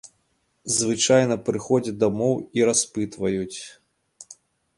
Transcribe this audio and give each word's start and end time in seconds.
Звычайна 0.77 1.35
прыходзяць 1.49 1.93
дамоў 2.05 2.33
і 2.61 2.67
распытваюць. 2.71 3.57